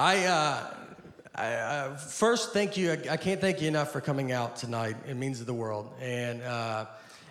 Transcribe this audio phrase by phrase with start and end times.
[0.00, 0.74] I, uh,
[1.34, 2.92] I uh, first thank you.
[2.92, 4.96] I, I, can't thank you enough for coming out tonight.
[5.06, 5.92] It means the world.
[6.00, 6.86] And uh,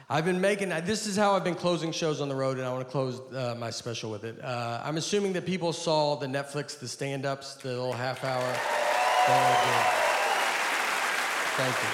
[0.08, 0.70] I've been making.
[0.86, 3.22] This is how I've been closing shows on the road, and I want to close
[3.34, 4.40] uh, my special with it.
[4.44, 8.54] Uh, I'm assuming that people saw the Netflix, the stand-ups, the little half hour.
[11.58, 11.90] Thank you.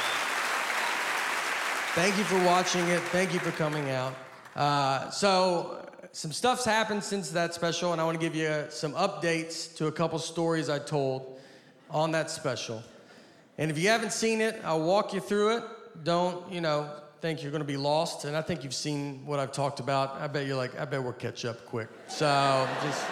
[1.94, 3.00] Thank you for watching it.
[3.14, 4.14] Thank you for coming out.
[4.58, 8.94] Uh, so some stuff's happened since that special, and I want to give you some
[8.94, 11.38] updates to a couple stories I told
[11.90, 12.82] on that special.
[13.58, 15.64] And if you haven't seen it, I'll walk you through it.
[16.06, 16.90] Don't, you know,
[17.20, 18.24] think you're going to be lost.
[18.24, 20.16] And I think you've seen what I've talked about.
[20.22, 21.90] I bet you're like, I bet we'll catch up quick.
[22.08, 23.06] So just.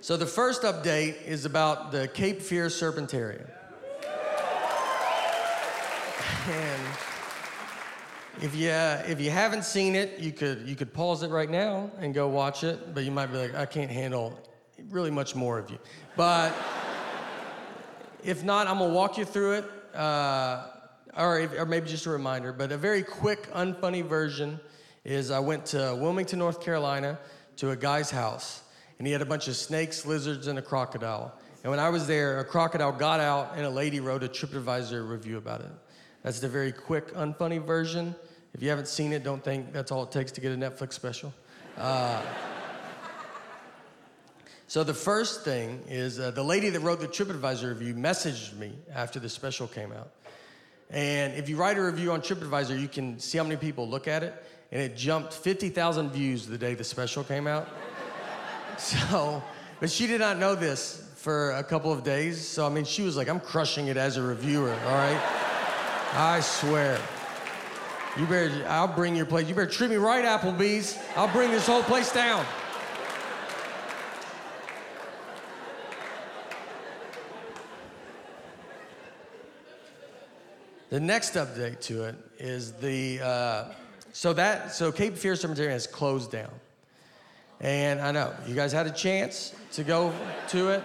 [0.00, 3.50] So the first update is about the Cape Fear Serpentarium.
[6.48, 7.09] And
[8.42, 11.50] if you, uh, if you haven't seen it, you could, you could pause it right
[11.50, 14.38] now and go watch it, but you might be like, I can't handle
[14.88, 15.78] really much more of you.
[16.16, 16.54] But
[18.24, 20.68] if not, I'm gonna walk you through it, uh,
[21.16, 24.58] or, or maybe just a reminder, but a very quick, unfunny version
[25.04, 27.18] is I went to Wilmington, North Carolina
[27.56, 28.62] to a guy's house,
[28.98, 31.34] and he had a bunch of snakes, lizards, and a crocodile.
[31.62, 35.06] And when I was there, a crocodile got out, and a lady wrote a TripAdvisor
[35.06, 35.70] review about it.
[36.22, 38.14] That's the very quick, unfunny version.
[38.54, 40.94] If you haven't seen it, don't think that's all it takes to get a Netflix
[40.94, 41.32] special.
[41.78, 42.20] Uh,
[44.66, 48.72] so the first thing is uh, the lady that wrote the TripAdvisor review messaged me
[48.92, 50.10] after the special came out.
[50.90, 54.08] And if you write a review on TripAdvisor, you can see how many people look
[54.08, 54.34] at it.
[54.72, 57.68] And it jumped 50,000 views the day the special came out.
[58.78, 59.42] so,
[59.78, 62.44] but she did not know this for a couple of days.
[62.46, 65.20] So, I mean, she was like, I'm crushing it as a reviewer, all right?
[66.14, 66.98] I swear.
[68.20, 69.48] You better, I'll bring your place.
[69.48, 70.98] You better treat me right, Applebee's.
[71.16, 72.44] I'll bring this whole place down.
[80.90, 83.64] The next update to it is the, uh,
[84.12, 86.50] so that, so Cape Fear Cemetery has closed down.
[87.58, 90.12] And I know, you guys had a chance to go
[90.48, 90.84] to it.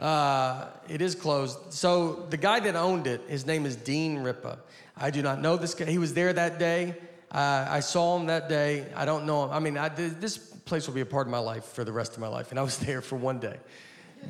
[0.00, 1.72] Uh, it is closed.
[1.72, 4.58] So the guy that owned it, his name is Dean Ripa.
[4.96, 5.86] I do not know this guy.
[5.86, 6.94] He was there that day.
[7.30, 8.86] Uh, I saw him that day.
[8.94, 9.50] I don't know him.
[9.50, 12.14] I mean, I, this place will be a part of my life for the rest
[12.14, 13.56] of my life, and I was there for one day.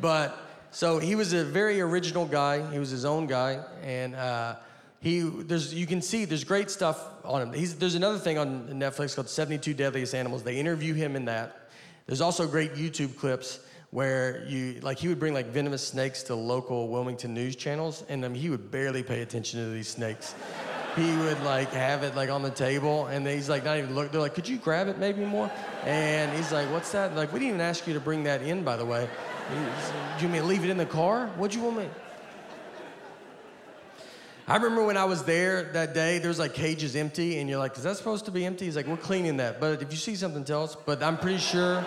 [0.01, 0.37] But
[0.71, 2.69] so he was a very original guy.
[2.73, 4.57] He was his own guy, and uh,
[5.01, 7.53] he there's you can see there's great stuff on him.
[7.53, 10.43] He's, there's another thing on Netflix called 72 Deadliest Animals.
[10.43, 11.69] They interview him in that.
[12.07, 13.61] There's also great YouTube clips
[13.95, 18.25] where you like he would bring like venomous snakes to local Wilmington news channels, and
[18.25, 20.35] um, he would barely pay attention to these snakes.
[20.97, 24.11] he would like have it like on the table, and he's like not even look.
[24.11, 25.49] They're like, "Could you grab it maybe more?"
[25.85, 28.65] And he's like, "What's that?" Like, we didn't even ask you to bring that in,
[28.65, 29.09] by the way.
[30.19, 31.29] Do you mean leave it in the car?
[31.37, 31.89] What'd you want me?
[34.49, 37.77] I remember when I was there that day, there's like cages empty, and you're like,
[37.77, 40.17] "Is that supposed to be empty?" He's like, "We're cleaning that." But if you see
[40.17, 40.77] something, tell us.
[40.85, 41.87] But I'm pretty sure,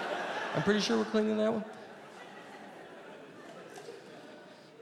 [0.55, 1.65] I'm pretty sure we're cleaning that one.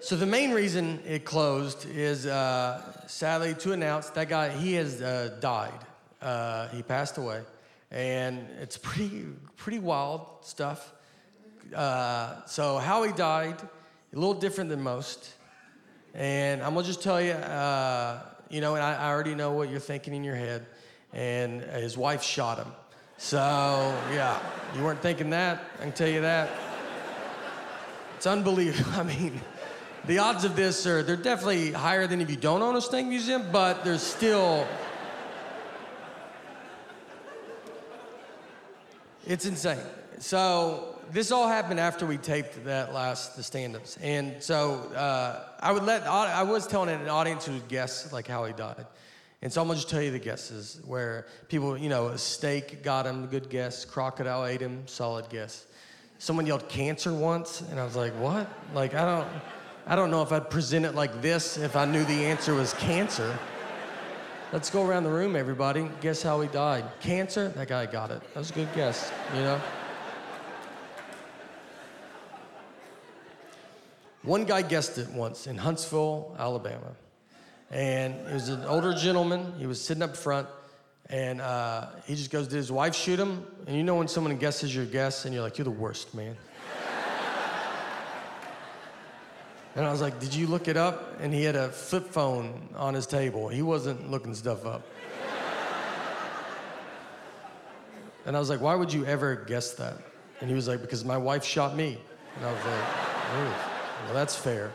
[0.06, 5.02] So the main reason it closed is uh, sadly to announce that guy he has
[5.02, 5.80] uh, died.
[6.22, 7.42] Uh, he passed away,
[7.90, 9.26] and it's pretty
[9.58, 10.94] pretty wild stuff.
[11.76, 15.34] Uh, so how he died, a little different than most,
[16.14, 18.22] and I'm gonna just tell you, uh,
[18.52, 20.68] you know, and I, I already know what you're thinking in your head,
[21.14, 22.72] and his wife shot him.
[23.18, 23.40] So
[24.14, 24.40] yeah,
[24.76, 25.64] you weren't thinking that.
[25.80, 26.52] I can tell you that.
[28.18, 28.92] It's unbelievable.
[29.00, 29.42] I mean
[30.08, 33.08] the odds of this are they're definitely higher than if you don't own a snake
[33.08, 34.68] museum, but there's still
[39.26, 39.80] it's insane.
[40.20, 45.72] So this all happened after we taped that last the stand-ups, and so uh, I
[45.72, 48.86] would let I was telling an audience who would guess like how he died.
[49.42, 52.84] And so I'm gonna just tell you the guesses where people, you know, a snake
[52.84, 53.86] got him, good guess.
[53.86, 55.68] Crocodile ate him, solid guess.
[56.18, 58.50] Someone yelled cancer once, and I was like, what?
[58.74, 59.28] Like, I don't.
[59.88, 62.74] I don't know if I'd present it like this if I knew the answer was
[62.74, 63.38] cancer.
[64.52, 65.88] Let's go around the room, everybody.
[66.02, 66.86] Guess how he died?
[67.02, 67.50] Cancer?
[67.50, 68.22] That guy got it.
[68.34, 69.62] That was a good guess, you know?
[74.24, 76.96] One guy guessed it once in Huntsville, Alabama.
[77.70, 79.54] And it was an older gentleman.
[79.60, 80.48] He was sitting up front,
[81.12, 83.46] and uh, he just goes, Did his wife shoot him?
[83.68, 86.38] And you know when someone guesses your guess, and you're like, You're the worst, man.
[89.76, 91.20] And I was like, Did you look it up?
[91.20, 93.50] And he had a flip phone on his table.
[93.50, 94.84] He wasn't looking stuff up.
[98.26, 99.98] and I was like, Why would you ever guess that?
[100.42, 101.98] And he was like, Because my wife shot me.
[102.38, 104.72] And I was like, Well, that's fair.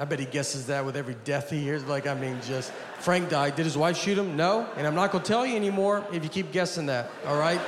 [0.00, 1.84] I bet he guesses that with every death he hears.
[1.84, 3.54] Like, I mean, just Frank died.
[3.54, 4.36] Did his wife shoot him?
[4.36, 4.68] No.
[4.76, 7.60] And I'm not going to tell you anymore if you keep guessing that, all right?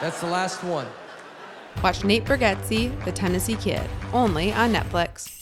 [0.00, 0.86] That's the last one.
[1.82, 5.37] Watch Nate Bargatze, The Tennessee Kid, only on Netflix.